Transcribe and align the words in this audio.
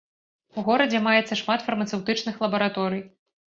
У 0.61 0.63
горадзе 0.69 1.01
маецца 1.09 1.37
шмат 1.43 1.67
фармацэўтычных 1.69 2.43
лабараторый. 2.47 3.07